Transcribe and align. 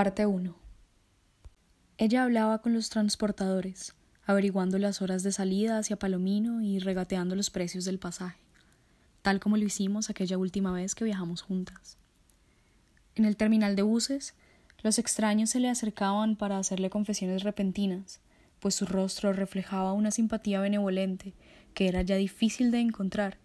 Parte 0.00 0.24
1 0.24 0.56
Ella 1.98 2.24
hablaba 2.24 2.62
con 2.62 2.72
los 2.72 2.88
transportadores, 2.88 3.94
averiguando 4.24 4.78
las 4.78 5.02
horas 5.02 5.22
de 5.22 5.30
salida 5.30 5.76
hacia 5.76 5.98
Palomino 5.98 6.62
y 6.62 6.78
regateando 6.78 7.36
los 7.36 7.50
precios 7.50 7.84
del 7.84 7.98
pasaje, 7.98 8.40
tal 9.20 9.40
como 9.40 9.58
lo 9.58 9.64
hicimos 9.64 10.08
aquella 10.08 10.38
última 10.38 10.72
vez 10.72 10.94
que 10.94 11.04
viajamos 11.04 11.42
juntas. 11.42 11.98
En 13.14 13.26
el 13.26 13.36
terminal 13.36 13.76
de 13.76 13.82
buses, 13.82 14.32
los 14.82 14.98
extraños 14.98 15.50
se 15.50 15.60
le 15.60 15.68
acercaban 15.68 16.34
para 16.34 16.56
hacerle 16.56 16.88
confesiones 16.88 17.42
repentinas, 17.42 18.20
pues 18.58 18.74
su 18.74 18.86
rostro 18.86 19.34
reflejaba 19.34 19.92
una 19.92 20.12
simpatía 20.12 20.62
benevolente 20.62 21.34
que 21.74 21.88
era 21.88 22.00
ya 22.00 22.16
difícil 22.16 22.70
de 22.70 22.80
encontrar, 22.80 23.36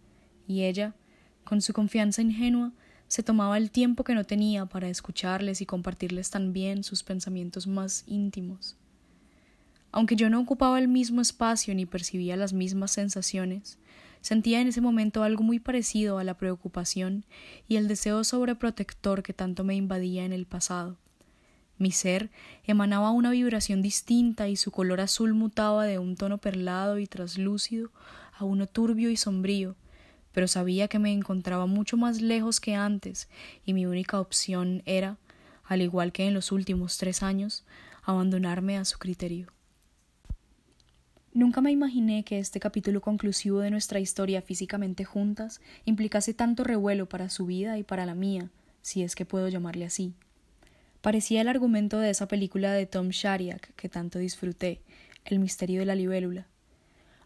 y 0.48 0.64
ella, 0.64 0.96
con 1.44 1.62
su 1.62 1.74
confianza 1.74 2.22
ingenua, 2.22 2.72
se 3.16 3.24
tomaba 3.24 3.58
el 3.58 3.72
tiempo 3.72 4.04
que 4.04 4.14
no 4.14 4.26
tenía 4.26 4.66
para 4.66 4.90
escucharles 4.90 5.62
y 5.62 5.66
compartirles 5.66 6.32
también 6.32 6.84
sus 6.84 7.02
pensamientos 7.02 7.66
más 7.66 8.04
íntimos. 8.08 8.76
Aunque 9.94 10.18
yo 10.18 10.30
no 10.30 10.42
ocupaba 10.42 10.80
el 10.80 10.90
mismo 10.90 11.22
espacio 11.22 11.74
ni 11.76 11.86
percibía 11.86 12.36
las 12.36 12.52
mismas 12.52 12.92
sensaciones, 12.92 13.78
sentía 14.20 14.60
en 14.60 14.68
ese 14.68 14.82
momento 14.82 15.24
algo 15.24 15.44
muy 15.44 15.60
parecido 15.60 16.18
a 16.18 16.26
la 16.26 16.34
preocupación 16.34 17.24
y 17.70 17.78
el 17.78 17.88
deseo 17.88 18.22
sobreprotector 18.26 19.24
que 19.24 19.32
tanto 19.32 19.64
me 19.64 19.76
invadía 19.76 20.26
en 20.26 20.34
el 20.34 20.46
pasado. 20.46 20.98
Mi 21.78 21.92
ser 21.92 22.30
emanaba 22.66 23.12
una 23.12 23.32
vibración 23.32 23.82
distinta 23.82 24.50
y 24.50 24.58
su 24.58 24.72
color 24.72 25.00
azul 25.00 25.34
mutaba 25.34 25.86
de 25.86 26.00
un 26.00 26.18
tono 26.18 26.38
perlado 26.38 27.00
y 27.00 27.08
traslúcido 27.08 27.92
a 28.38 28.44
uno 28.44 28.68
turbio 28.68 29.10
y 29.10 29.16
sombrío, 29.16 29.78
pero 30.36 30.50
sabía 30.50 30.90
que 30.90 31.00
me 31.00 31.14
encontraba 31.14 31.66
mucho 31.66 31.96
más 31.96 32.22
lejos 32.22 32.60
que 32.60 32.76
antes 32.76 33.30
y 33.66 33.72
mi 33.72 33.86
única 33.86 34.20
opción 34.20 34.84
era, 34.86 35.18
al 35.64 35.82
igual 35.82 36.12
que 36.12 36.28
en 36.28 36.34
los 36.34 36.52
últimos 36.52 36.98
tres 36.98 37.24
años, 37.24 37.64
abandonarme 38.04 38.78
a 38.78 38.84
su 38.84 39.00
criterio. 39.00 39.48
Nunca 41.32 41.62
me 41.62 41.72
imaginé 41.72 42.26
que 42.26 42.38
este 42.38 42.60
capítulo 42.60 43.00
conclusivo 43.00 43.60
de 43.60 43.72
nuestra 43.72 44.02
historia 44.02 44.42
físicamente 44.42 45.06
juntas 45.06 45.62
implicase 45.86 46.34
tanto 46.34 46.66
revuelo 46.66 47.08
para 47.08 47.30
su 47.30 47.46
vida 47.46 47.78
y 47.78 47.84
para 47.84 48.06
la 48.06 48.14
mía, 48.14 48.50
si 48.82 49.04
es 49.04 49.16
que 49.16 49.24
puedo 49.24 49.48
llamarle 49.48 49.86
así. 49.86 50.16
Parecía 51.00 51.40
el 51.40 51.48
argumento 51.48 52.00
de 52.00 52.10
esa 52.10 52.28
película 52.28 52.74
de 52.74 52.86
Tom 52.88 53.08
Shariak 53.08 53.74
que 53.76 53.88
tanto 53.88 54.20
disfruté, 54.20 54.82
El 55.24 55.40
misterio 55.40 55.80
de 55.80 55.86
la 55.86 55.96
libélula. 55.96 56.46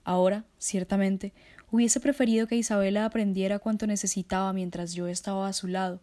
Ahora, 0.03 0.45
ciertamente, 0.59 1.33
Hubiese 1.71 1.99
preferido 1.99 2.47
que 2.47 2.55
Isabela 2.55 3.05
aprendiera 3.05 3.59
cuanto 3.59 3.85
necesitaba 3.85 4.51
mientras 4.53 4.93
yo 4.93 5.07
estaba 5.07 5.47
a 5.47 5.53
su 5.53 5.67
lado, 5.67 6.01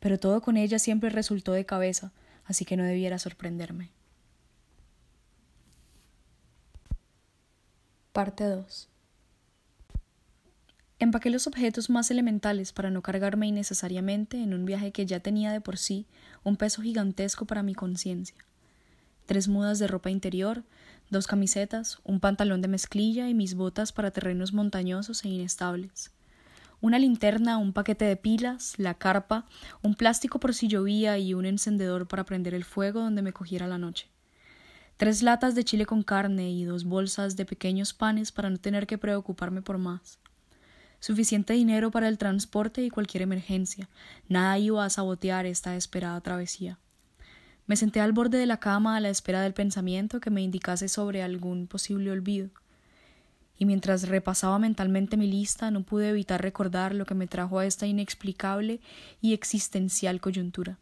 pero 0.00 0.18
todo 0.18 0.40
con 0.40 0.56
ella 0.56 0.78
siempre 0.78 1.10
resultó 1.10 1.52
de 1.52 1.66
cabeza, 1.66 2.12
así 2.44 2.64
que 2.64 2.76
no 2.76 2.84
debiera 2.84 3.18
sorprenderme. 3.18 3.90
Parte 8.12 8.44
2 8.44 8.88
Empaqué 10.98 11.30
los 11.30 11.48
objetos 11.48 11.90
más 11.90 12.12
elementales 12.12 12.72
para 12.72 12.88
no 12.88 13.02
cargarme 13.02 13.48
innecesariamente 13.48 14.40
en 14.40 14.54
un 14.54 14.64
viaje 14.64 14.92
que 14.92 15.04
ya 15.04 15.18
tenía 15.18 15.50
de 15.50 15.60
por 15.60 15.76
sí 15.76 16.06
un 16.44 16.56
peso 16.56 16.80
gigantesco 16.80 17.44
para 17.44 17.64
mi 17.64 17.74
conciencia. 17.74 18.36
Tres 19.26 19.48
mudas 19.48 19.80
de 19.80 19.88
ropa 19.88 20.10
interior, 20.10 20.62
dos 21.12 21.28
camisetas, 21.28 22.00
un 22.02 22.18
pantalón 22.18 22.62
de 22.62 22.68
mezclilla 22.68 23.28
y 23.28 23.34
mis 23.34 23.54
botas 23.54 23.92
para 23.92 24.10
terrenos 24.10 24.52
montañosos 24.52 25.24
e 25.24 25.28
inestables. 25.28 26.10
Una 26.80 26.98
linterna, 26.98 27.58
un 27.58 27.72
paquete 27.72 28.06
de 28.06 28.16
pilas, 28.16 28.74
la 28.78 28.94
carpa, 28.94 29.46
un 29.82 29.94
plástico 29.94 30.40
por 30.40 30.52
si 30.54 30.66
llovía 30.66 31.16
y 31.18 31.34
un 31.34 31.46
encendedor 31.46 32.08
para 32.08 32.24
prender 32.24 32.54
el 32.54 32.64
fuego 32.64 33.00
donde 33.00 33.22
me 33.22 33.32
cogiera 33.32 33.68
la 33.68 33.78
noche. 33.78 34.08
Tres 34.96 35.22
latas 35.22 35.54
de 35.54 35.64
chile 35.64 35.86
con 35.86 36.02
carne 36.02 36.50
y 36.50 36.64
dos 36.64 36.84
bolsas 36.84 37.36
de 37.36 37.44
pequeños 37.44 37.92
panes 37.92 38.32
para 38.32 38.50
no 38.50 38.56
tener 38.56 38.88
que 38.88 38.98
preocuparme 38.98 39.62
por 39.62 39.78
más. 39.78 40.18
Suficiente 40.98 41.52
dinero 41.52 41.90
para 41.90 42.08
el 42.08 42.18
transporte 42.18 42.82
y 42.82 42.90
cualquier 42.90 43.22
emergencia. 43.22 43.88
Nada 44.28 44.58
iba 44.58 44.84
a 44.84 44.90
sabotear 44.90 45.46
esta 45.46 45.76
esperada 45.76 46.20
travesía. 46.20 46.78
Me 47.66 47.76
senté 47.76 48.00
al 48.00 48.12
borde 48.12 48.38
de 48.38 48.46
la 48.46 48.58
cama 48.58 48.96
a 48.96 49.00
la 49.00 49.08
espera 49.08 49.40
del 49.40 49.54
pensamiento 49.54 50.20
que 50.20 50.30
me 50.30 50.42
indicase 50.42 50.88
sobre 50.88 51.22
algún 51.22 51.66
posible 51.66 52.10
olvido. 52.10 52.50
Y 53.56 53.64
mientras 53.66 54.08
repasaba 54.08 54.58
mentalmente 54.58 55.16
mi 55.16 55.28
lista, 55.28 55.70
no 55.70 55.84
pude 55.84 56.08
evitar 56.08 56.42
recordar 56.42 56.94
lo 56.94 57.06
que 57.06 57.14
me 57.14 57.28
trajo 57.28 57.58
a 57.58 57.66
esta 57.66 57.86
inexplicable 57.86 58.80
y 59.20 59.34
existencial 59.34 60.20
coyuntura. 60.20 60.78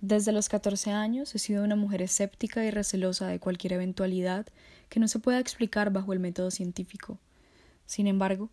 Desde 0.00 0.30
los 0.30 0.48
catorce 0.48 0.92
años 0.92 1.34
he 1.34 1.40
sido 1.40 1.64
una 1.64 1.74
mujer 1.74 2.02
escéptica 2.02 2.64
y 2.64 2.70
recelosa 2.70 3.26
de 3.26 3.40
cualquier 3.40 3.72
eventualidad 3.72 4.46
que 4.88 5.00
no 5.00 5.08
se 5.08 5.18
pueda 5.18 5.40
explicar 5.40 5.92
bajo 5.92 6.12
el 6.12 6.20
método 6.20 6.52
científico. 6.52 7.18
Sin 7.84 8.06
embargo, 8.06 8.48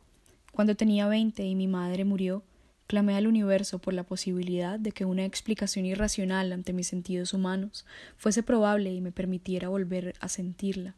cuando 0.52 0.76
tenía 0.76 1.08
veinte 1.08 1.44
y 1.44 1.54
mi 1.54 1.68
madre 1.68 2.04
murió, 2.04 2.42
Clamé 2.88 3.16
al 3.16 3.26
universo 3.26 3.80
por 3.80 3.94
la 3.94 4.04
posibilidad 4.04 4.80
de 4.80 4.92
que 4.92 5.06
una 5.06 5.26
explicación 5.26 5.86
irracional 5.86 6.52
ante 6.52 6.72
mis 6.72 6.88
sentidos 6.88 7.34
humanos 7.34 7.86
fuese 8.16 8.44
probable 8.44 8.94
y 8.94 9.02
me 9.02 9.12
permitiera 9.12 9.70
volver 9.70 10.14
a 10.20 10.30
sentirla. 10.30 10.96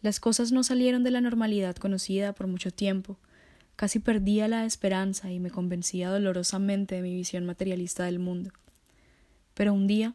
Las 0.00 0.18
cosas 0.18 0.50
no 0.50 0.64
salieron 0.64 1.04
de 1.04 1.10
la 1.10 1.20
normalidad 1.20 1.76
conocida 1.76 2.32
por 2.32 2.46
mucho 2.46 2.70
tiempo. 2.70 3.18
Casi 3.76 4.00
perdía 4.00 4.48
la 4.48 4.64
esperanza 4.64 5.30
y 5.30 5.40
me 5.40 5.50
convencía 5.50 6.10
dolorosamente 6.10 6.96
de 6.96 7.02
mi 7.02 7.14
visión 7.14 7.44
materialista 7.46 8.04
del 8.04 8.18
mundo. 8.18 8.50
Pero 9.54 9.74
un 9.74 9.86
día, 9.86 10.14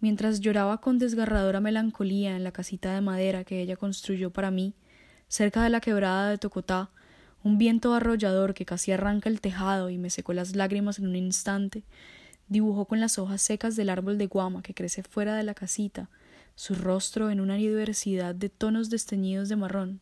mientras 0.00 0.40
lloraba 0.40 0.80
con 0.80 0.98
desgarradora 0.98 1.60
melancolía 1.60 2.36
en 2.36 2.44
la 2.44 2.52
casita 2.52 2.94
de 2.94 3.00
madera 3.00 3.44
que 3.44 3.60
ella 3.60 3.76
construyó 3.76 4.30
para 4.30 4.50
mí, 4.50 4.74
cerca 5.28 5.64
de 5.64 5.70
la 5.70 5.80
quebrada 5.80 6.30
de 6.30 6.38
Tocotá, 6.38 6.90
un 7.46 7.58
viento 7.58 7.94
arrollador 7.94 8.54
que 8.54 8.66
casi 8.66 8.90
arranca 8.90 9.28
el 9.28 9.40
tejado 9.40 9.88
y 9.88 9.98
me 9.98 10.10
secó 10.10 10.32
las 10.32 10.56
lágrimas 10.56 10.98
en 10.98 11.06
un 11.06 11.14
instante, 11.14 11.84
dibujó 12.48 12.86
con 12.86 12.98
las 12.98 13.20
hojas 13.20 13.40
secas 13.40 13.76
del 13.76 13.88
árbol 13.88 14.18
de 14.18 14.26
guama 14.26 14.62
que 14.62 14.74
crece 14.74 15.04
fuera 15.04 15.36
de 15.36 15.44
la 15.44 15.54
casita 15.54 16.10
su 16.56 16.74
rostro 16.74 17.30
en 17.30 17.40
una 17.40 17.54
diversidad 17.54 18.34
de 18.34 18.48
tonos 18.48 18.90
desteñidos 18.90 19.48
de 19.48 19.54
marrón. 19.54 20.00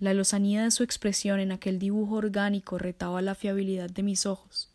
La 0.00 0.12
lozanía 0.12 0.64
de 0.64 0.70
su 0.70 0.82
expresión 0.82 1.40
en 1.40 1.50
aquel 1.50 1.78
dibujo 1.78 2.16
orgánico 2.16 2.76
retaba 2.76 3.22
la 3.22 3.34
fiabilidad 3.34 3.88
de 3.88 4.02
mis 4.02 4.26
ojos. 4.26 4.68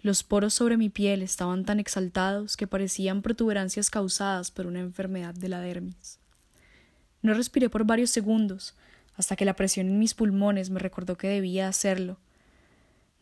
Los 0.00 0.24
poros 0.24 0.52
sobre 0.52 0.76
mi 0.76 0.88
piel 0.88 1.22
estaban 1.22 1.64
tan 1.64 1.78
exaltados 1.78 2.56
que 2.56 2.66
parecían 2.66 3.22
protuberancias 3.22 3.88
causadas 3.88 4.50
por 4.50 4.66
una 4.66 4.80
enfermedad 4.80 5.32
de 5.32 5.48
la 5.48 5.60
dermis. 5.60 6.18
No 7.22 7.34
respiré 7.34 7.70
por 7.70 7.84
varios 7.84 8.10
segundos, 8.10 8.74
hasta 9.16 9.36
que 9.36 9.44
la 9.44 9.56
presión 9.56 9.86
en 9.86 9.98
mis 9.98 10.14
pulmones 10.14 10.70
me 10.70 10.80
recordó 10.80 11.16
que 11.16 11.28
debía 11.28 11.68
hacerlo. 11.68 12.18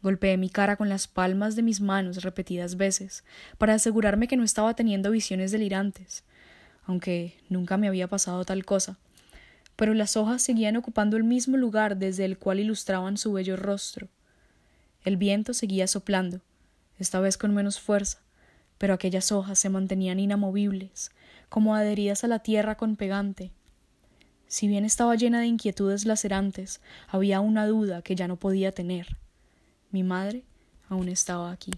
Golpeé 0.03 0.36
mi 0.36 0.48
cara 0.48 0.76
con 0.76 0.88
las 0.88 1.06
palmas 1.06 1.54
de 1.54 1.62
mis 1.62 1.80
manos 1.80 2.22
repetidas 2.22 2.76
veces, 2.76 3.25
para 3.58 3.75
asegurarme 3.75 4.26
que 4.26 4.36
no 4.36 4.42
estaba 4.42 4.75
teniendo 4.75 5.10
visiones 5.10 5.53
delirantes, 5.53 6.25
aunque 6.84 7.36
nunca 7.48 7.76
me 7.76 7.88
había 7.88 8.08
pasado 8.08 8.44
tal 8.44 8.64
cosa. 8.64 8.98
Pero 9.77 9.94
las 9.94 10.16
hojas 10.16 10.42
seguían 10.42 10.77
ocupando 10.77 11.16
el 11.16 11.24
mismo 11.24 11.56
lugar 11.56 11.97
desde 11.97 12.24
el 12.24 12.36
cual 12.36 12.60
ilustraban 12.60 13.16
su 13.16 13.33
bello 13.33 13.56
rostro. 13.56 14.09
El 15.04 15.16
viento 15.16 15.54
seguía 15.54 15.86
soplando, 15.86 16.41
esta 16.98 17.21
vez 17.21 17.38
con 17.38 17.54
menos 17.54 17.80
fuerza, 17.80 18.18
pero 18.78 18.95
aquellas 18.95 19.30
hojas 19.30 19.59
se 19.59 19.68
mantenían 19.68 20.18
inamovibles, 20.18 21.12
como 21.48 21.74
adheridas 21.74 22.24
a 22.24 22.28
la 22.28 22.41
tierra 22.41 22.77
con 22.77 22.97
pegante, 22.97 23.53
si 24.53 24.69
bien 24.69 24.84
estaba 24.84 25.16
llena 25.16 25.41
de 25.41 25.47
inquietudes 25.47 26.04
lacerantes, 26.04 26.83
había 27.09 27.41
una 27.41 27.66
duda 27.66 28.03
que 28.03 28.15
ya 28.15 28.28
no 28.28 28.37
podía 28.37 28.71
tener. 28.71 29.16
Mi 29.91 30.03
madre 30.03 30.45
aún 30.91 31.09
estaba 31.09 31.51
aquí. 31.51 31.71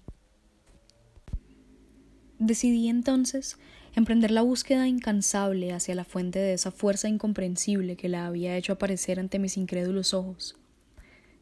Decidí 2.41 2.89
entonces 2.89 3.59
emprender 3.95 4.33
la 4.33 4.43
búsqueda 4.43 4.89
incansable 4.89 5.73
hacia 5.73 5.95
la 5.95 6.05
fuente 6.05 6.41
de 6.41 6.55
esa 6.55 6.73
fuerza 6.73 7.09
incomprensible 7.09 7.95
que 7.95 8.09
la 8.09 8.27
había 8.27 8.57
hecho 8.57 8.73
aparecer 8.73 9.21
ante 9.21 9.39
mis 9.39 9.57
incrédulos 9.57 10.13
ojos. 10.13 10.57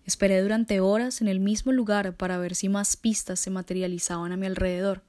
Esperé 0.05 0.43
durante 0.43 0.81
horas 0.81 1.23
en 1.23 1.28
el 1.28 1.40
mismo 1.40 1.73
lugar 1.73 2.14
para 2.14 2.37
ver 2.37 2.55
si 2.55 2.69
más 2.69 2.94
pistas 2.94 3.40
se 3.40 3.49
materializaban 3.49 4.32
a 4.32 4.37
mi 4.37 4.44
alrededor, 4.44 5.02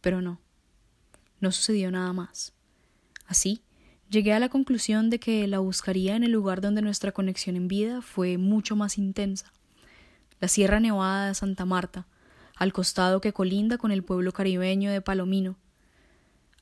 pero 0.00 0.22
no. 0.22 0.38
No 1.40 1.50
sucedió 1.50 1.90
nada 1.90 2.12
más. 2.12 2.52
Así, 3.26 3.63
Llegué 4.14 4.32
a 4.32 4.38
la 4.38 4.48
conclusión 4.48 5.10
de 5.10 5.18
que 5.18 5.44
la 5.48 5.58
buscaría 5.58 6.14
en 6.14 6.22
el 6.22 6.30
lugar 6.30 6.60
donde 6.60 6.82
nuestra 6.82 7.10
conexión 7.10 7.56
en 7.56 7.66
vida 7.66 8.00
fue 8.00 8.38
mucho 8.38 8.76
más 8.76 8.96
intensa, 8.96 9.52
la 10.38 10.46
Sierra 10.46 10.78
Nevada 10.78 11.26
de 11.26 11.34
Santa 11.34 11.64
Marta, 11.64 12.06
al 12.54 12.72
costado 12.72 13.20
que 13.20 13.32
colinda 13.32 13.76
con 13.76 13.90
el 13.90 14.04
pueblo 14.04 14.30
caribeño 14.30 14.92
de 14.92 15.00
Palomino. 15.00 15.56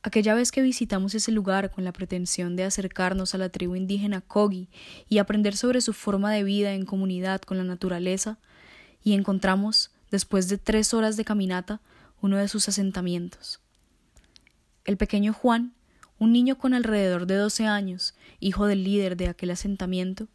Aquella 0.03 0.33
vez 0.33 0.51
que 0.51 0.63
visitamos 0.63 1.15
ese 1.15 1.31
lugar 1.31 1.71
con 1.71 1.85
la 1.85 1.93
pretensión 1.93 2.57
de 2.57 2.65
acercarnos 2.65 3.35
a 3.35 3.39
la 3.39 3.51
tribu 3.51 3.77
indígena 3.77 4.23
Kogi 4.23 4.71
y 5.11 5.19
aprender 5.19 5.55
sobre 5.55 5.83
su 5.83 5.93
forma 5.93 6.33
de 6.33 6.45
vida 6.45 6.73
en 6.73 6.87
comunidad 6.87 7.43
con 7.43 7.59
la 7.59 7.65
naturaleza, 7.65 8.39
y 9.05 9.13
encontramos, 9.13 9.91
después 10.11 10.49
de 10.49 10.57
tres 10.57 10.95
horas 10.95 11.19
de 11.19 11.27
caminata, 11.27 11.83
uno 12.23 12.39
de 12.39 12.49
sus 12.49 12.67
asentamientos. 12.71 13.61
El 14.87 14.97
pequeño 14.97 15.35
Juan, 15.35 15.75
un 16.23 16.31
niño 16.31 16.57
con 16.57 16.73
alrededor 16.73 17.27
de 17.27 17.35
doce 17.35 17.67
años, 17.67 18.15
hijo 18.39 18.67
del 18.67 18.85
líder 18.85 19.17
de 19.17 19.27
aquel 19.27 19.51
asentamiento, 19.51 20.29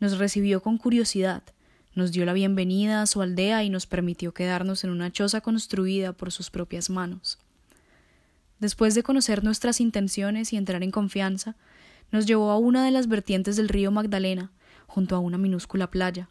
nos 0.00 0.16
recibió 0.16 0.62
con 0.62 0.78
curiosidad, 0.78 1.42
nos 1.94 2.12
dio 2.12 2.24
la 2.24 2.32
bienvenida 2.32 3.02
a 3.02 3.06
su 3.06 3.20
aldea 3.20 3.62
y 3.62 3.68
nos 3.68 3.86
permitió 3.86 4.32
quedarnos 4.32 4.84
en 4.84 4.90
una 4.90 5.12
choza 5.12 5.42
construida 5.42 6.14
por 6.14 6.32
sus 6.32 6.48
propias 6.48 6.88
manos. 6.88 7.38
Después 8.58 8.94
de 8.94 9.02
conocer 9.02 9.44
nuestras 9.44 9.82
intenciones 9.82 10.54
y 10.54 10.56
entrar 10.56 10.82
en 10.82 10.90
confianza, 10.90 11.56
nos 12.10 12.24
llevó 12.24 12.50
a 12.50 12.56
una 12.56 12.82
de 12.82 12.90
las 12.90 13.06
vertientes 13.06 13.56
del 13.56 13.68
río 13.68 13.90
Magdalena, 13.90 14.50
junto 14.86 15.14
a 15.14 15.18
una 15.18 15.36
minúscula 15.36 15.90
playa. 15.90 16.30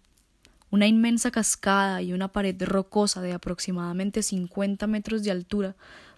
Una 0.71 0.87
inmensa 0.87 1.29
cascada 1.29 2.01
y 2.01 2.13
una 2.13 2.29
pared 2.29 2.59
rocosa 2.63 3.21
de 3.21 3.33
aproximadamente 3.33 4.23
cincuenta 4.23 4.87
metros 4.87 5.21
de 5.21 5.29
altura, 5.29 5.75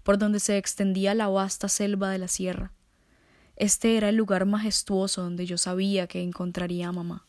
por 0.10 0.18
donde 0.18 0.40
se 0.40 0.58
extendía 0.58 1.14
la 1.14 1.28
vasta 1.28 1.68
selva 1.68 2.10
de 2.10 2.18
la 2.18 2.28
sierra. 2.28 2.72
Este 3.58 3.96
era 3.96 4.10
el 4.10 4.16
lugar 4.16 4.48
majestuoso 4.48 5.22
donde 5.22 5.46
yo 5.46 5.60
sabía 5.60 6.08
que 6.08 6.24
encontraría 6.24 6.88
a 6.88 6.92
mamá. 6.92 7.28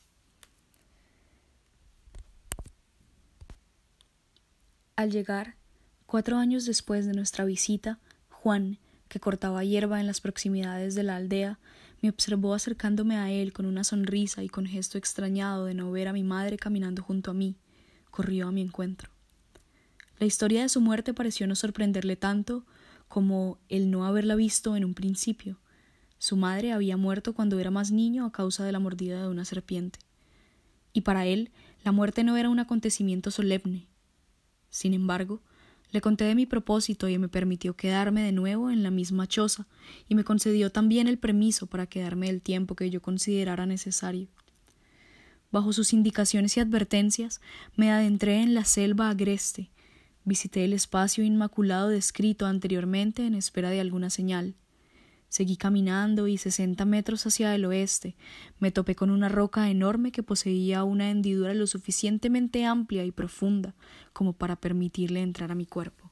Al 4.96 5.10
llegar, 5.10 5.56
cuatro 6.06 6.38
años 6.38 6.64
después 6.64 7.04
de 7.04 7.12
nuestra 7.12 7.44
visita, 7.44 7.98
Juan, 8.30 8.78
que 9.08 9.20
cortaba 9.20 9.62
hierba 9.62 10.00
en 10.00 10.06
las 10.06 10.22
proximidades 10.22 10.94
de 10.94 11.02
la 11.02 11.16
aldea, 11.16 11.58
me 12.00 12.08
observó 12.08 12.54
acercándome 12.54 13.18
a 13.18 13.30
él 13.30 13.52
con 13.52 13.66
una 13.66 13.84
sonrisa 13.84 14.42
y 14.42 14.48
con 14.48 14.64
gesto 14.64 14.96
extrañado 14.96 15.66
de 15.66 15.74
no 15.74 15.90
ver 15.90 16.08
a 16.08 16.14
mi 16.14 16.22
madre 16.22 16.56
caminando 16.56 17.02
junto 17.02 17.32
a 17.32 17.34
mí. 17.34 17.56
Corrió 18.10 18.48
a 18.48 18.52
mi 18.52 18.62
encuentro. 18.62 19.10
La 20.20 20.26
historia 20.26 20.62
de 20.62 20.68
su 20.68 20.80
muerte 20.80 21.12
pareció 21.12 21.48
no 21.48 21.56
sorprenderle 21.56 22.14
tanto 22.14 22.64
como 23.08 23.58
el 23.68 23.90
no 23.90 24.06
haberla 24.06 24.36
visto 24.36 24.76
en 24.76 24.84
un 24.84 24.94
principio. 24.94 25.58
Su 26.18 26.36
madre 26.36 26.70
había 26.70 26.96
muerto 26.96 27.34
cuando 27.34 27.58
era 27.58 27.72
más 27.72 27.90
niño 27.90 28.24
a 28.24 28.30
causa 28.30 28.64
de 28.64 28.70
la 28.70 28.78
mordida 28.78 29.22
de 29.22 29.28
una 29.28 29.44
serpiente. 29.44 29.98
Y 30.92 31.00
para 31.00 31.26
él 31.26 31.50
la 31.82 31.90
muerte 31.90 32.22
no 32.22 32.36
era 32.36 32.48
un 32.48 32.60
acontecimiento 32.60 33.32
solemne, 33.32 33.88
sin 34.70 34.94
embargo, 34.94 35.42
le 35.90 36.00
conté 36.00 36.24
de 36.24 36.36
mi 36.36 36.46
propósito 36.46 37.08
y 37.08 37.18
me 37.18 37.28
permitió 37.28 37.74
quedarme 37.74 38.22
de 38.22 38.30
nuevo 38.30 38.70
en 38.70 38.84
la 38.84 38.92
misma 38.92 39.26
choza 39.26 39.66
y 40.08 40.14
me 40.14 40.22
concedió 40.22 40.70
también 40.70 41.08
el 41.08 41.18
permiso 41.18 41.66
para 41.66 41.86
quedarme 41.86 42.28
el 42.28 42.40
tiempo 42.40 42.76
que 42.76 42.90
yo 42.90 43.02
considerara 43.02 43.66
necesario. 43.66 44.28
Bajo 45.50 45.72
sus 45.72 45.92
indicaciones 45.92 46.56
y 46.56 46.60
advertencias, 46.60 47.40
me 47.74 47.90
adentré 47.90 48.40
en 48.40 48.54
la 48.54 48.64
selva 48.64 49.10
agreste, 49.10 49.70
visité 50.24 50.64
el 50.64 50.72
espacio 50.72 51.24
inmaculado 51.24 51.88
descrito 51.88 52.46
anteriormente 52.46 53.26
en 53.26 53.34
espera 53.34 53.70
de 53.70 53.80
alguna 53.80 54.10
señal. 54.10 54.54
Seguí 55.28 55.56
caminando 55.56 56.26
y 56.26 56.38
sesenta 56.38 56.84
metros 56.84 57.24
hacia 57.24 57.54
el 57.54 57.64
oeste 57.64 58.16
me 58.58 58.72
topé 58.72 58.96
con 58.96 59.10
una 59.10 59.28
roca 59.28 59.70
enorme 59.70 60.10
que 60.10 60.24
poseía 60.24 60.82
una 60.82 61.08
hendidura 61.08 61.54
lo 61.54 61.68
suficientemente 61.68 62.64
amplia 62.64 63.04
y 63.04 63.12
profunda 63.12 63.74
como 64.12 64.32
para 64.32 64.56
permitirle 64.56 65.22
entrar 65.22 65.52
a 65.52 65.54
mi 65.54 65.66
cuerpo. 65.66 66.10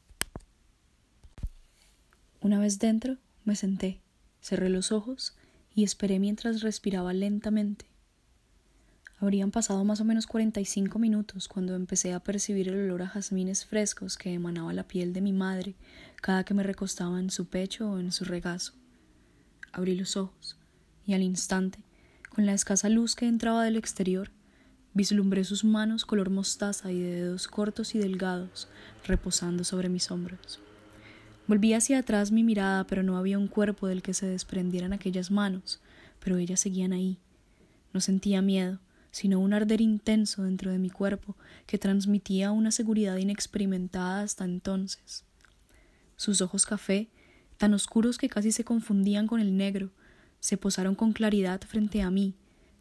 Una 2.41 2.61
vez 2.61 2.79
dentro, 2.79 3.17
me 3.45 3.57
senté, 3.57 4.01
cerré 4.41 4.69
los 4.69 4.93
ojos 4.93 5.37
y 5.75 5.83
esperé 5.83 6.21
mientras 6.21 6.63
respiraba 6.63 7.13
lentamente. 7.13 7.88
Habrían 9.21 9.51
pasado 9.51 9.83
más 9.85 10.01
o 10.01 10.05
menos 10.05 10.29
cuarenta 10.29 10.61
y 10.61 10.65
cinco 10.65 11.01
minutos 11.01 11.49
cuando 11.49 11.75
empecé 11.75 12.13
a 12.13 12.21
percibir 12.21 12.69
el 12.69 12.85
olor 12.85 13.03
a 13.03 13.09
jazmines 13.09 13.65
frescos 13.65 14.17
que 14.17 14.33
emanaba 14.33 14.73
la 14.73 14.87
piel 14.87 15.13
de 15.13 15.21
mi 15.21 15.33
madre 15.33 15.75
cada 16.23 16.45
que 16.45 16.55
me 16.55 16.63
recostaba 16.63 17.19
en 17.19 17.31
su 17.31 17.47
pecho 17.47 17.91
o 17.91 17.99
en 17.99 18.13
su 18.13 18.25
regazo. 18.25 18.75
Abrí 19.73 19.97
los 19.97 20.17
ojos, 20.17 20.57
y 21.05 21.15
al 21.15 21.23
instante, 21.23 21.81
con 22.29 22.47
la 22.47 22.53
escasa 22.53 22.89
luz 22.89 23.17
que 23.17 23.27
entraba 23.27 23.65
del 23.65 23.77
exterior, 23.77 24.31
vislumbré 24.95 25.43
sus 25.43 25.65
manos 25.65 26.05
color 26.05 26.31
mostaza 26.31 26.93
y 26.93 27.01
de 27.01 27.23
dedos 27.23 27.49
cortos 27.49 27.97
y 27.97 27.99
delgados 27.99 28.69
reposando 29.05 29.65
sobre 29.65 29.89
mis 29.89 30.13
hombros. 30.13 30.61
Volví 31.49 31.73
hacia 31.73 31.99
atrás 31.99 32.31
mi 32.31 32.45
mirada, 32.45 32.85
pero 32.87 33.03
no 33.03 33.17
había 33.17 33.39
un 33.39 33.49
cuerpo 33.49 33.89
del 33.89 34.03
que 34.03 34.15
se 34.15 34.27
desprendieran 34.27 34.93
aquellas 34.93 35.31
manos, 35.31 35.81
pero 36.21 36.37
ellas 36.37 36.61
seguían 36.61 36.93
ahí. 36.93 37.19
No 37.93 38.01
sentía 38.01 38.43
miedo, 38.43 38.79
sino 39.11 39.41
un 39.41 39.53
arder 39.53 39.81
intenso 39.81 40.43
dentro 40.43 40.71
de 40.71 40.79
mi 40.79 40.91
cuerpo 40.91 41.37
que 41.67 41.79
transmitía 41.79 42.53
una 42.53 42.71
seguridad 42.71 43.17
inexperimentada 43.17 44.23
hasta 44.23 44.45
entonces. 44.45 45.25
Sus 46.17 46.41
ojos 46.41 46.67
café 46.67 47.09
tan 47.57 47.75
oscuros 47.75 48.19
que 48.19 48.29
casi 48.29 48.53
se 48.53 48.65
confundían 48.65 49.27
con 49.27 49.41
el 49.41 49.57
negro, 49.57 49.91
se 50.41 50.57
posaron 50.57 50.95
con 50.95 51.13
claridad 51.13 51.61
frente 51.63 52.03
a 52.03 52.11
mí, 52.11 52.35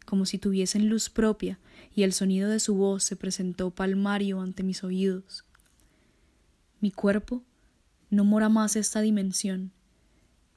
como 0.06 0.24
si 0.24 0.38
tuviesen 0.38 0.88
luz 0.88 1.10
propia, 1.10 1.58
y 1.94 2.04
el 2.04 2.12
sonido 2.12 2.48
de 2.48 2.60
su 2.60 2.74
voz 2.74 3.04
se 3.04 3.16
presentó 3.16 3.70
palmario 3.70 4.40
ante 4.40 4.62
mis 4.62 4.84
oídos. 4.84 5.44
Mi 6.80 6.92
cuerpo 6.92 7.42
no 8.08 8.24
mora 8.24 8.48
más 8.48 8.76
esta 8.76 9.00
dimensión, 9.00 9.72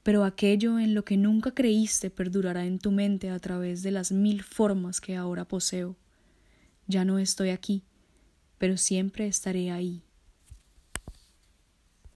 pero 0.02 0.24
aquello 0.24 0.78
en 0.78 0.94
lo 0.94 1.04
que 1.04 1.16
nunca 1.16 1.52
creíste 1.52 2.10
perdurará 2.10 2.66
en 2.66 2.78
tu 2.78 2.90
mente 2.90 3.30
a 3.30 3.38
través 3.38 3.82
de 3.82 3.90
las 3.90 4.12
mil 4.12 4.42
formas 4.42 5.00
que 5.00 5.16
ahora 5.16 5.46
poseo. 5.46 5.96
Ya 6.86 7.04
no 7.04 7.18
estoy 7.18 7.50
aquí, 7.50 7.84
pero 8.58 8.76
siempre 8.76 9.26
estaré 9.26 9.70
ahí. 9.70 10.02